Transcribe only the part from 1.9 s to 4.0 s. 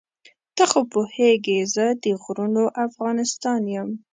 د غرونو افغانستان یم.